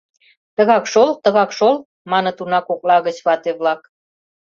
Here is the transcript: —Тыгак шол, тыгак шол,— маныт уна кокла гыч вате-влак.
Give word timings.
—Тыгак 0.55 0.85
шол, 0.91 1.09
тыгак 1.23 1.51
шол,— 1.57 1.75
маныт 2.11 2.37
уна 2.43 2.59
кокла 2.67 2.97
гыч 3.07 3.17
вате-влак. 3.25 3.81